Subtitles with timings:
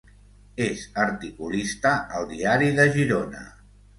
[0.67, 1.91] És articulista
[2.21, 3.45] al Diari de Girona.